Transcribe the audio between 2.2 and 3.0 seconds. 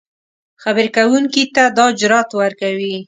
ورکوي